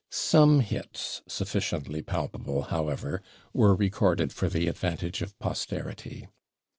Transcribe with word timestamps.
Some 0.09 0.61
hits 0.61 1.21
sufficiently 1.27 2.01
palpable, 2.01 2.63
however, 2.63 3.21
were 3.53 3.75
recorded 3.75 4.33
for 4.33 4.49
the 4.49 4.67
advantage 4.67 5.21
of 5.21 5.37
posterity. 5.37 6.27